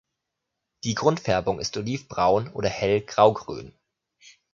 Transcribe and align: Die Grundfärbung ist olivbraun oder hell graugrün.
Die 0.83 0.95
Grundfärbung 0.95 1.59
ist 1.59 1.77
olivbraun 1.77 2.51
oder 2.53 2.69
hell 2.69 3.01
graugrün. 3.01 3.71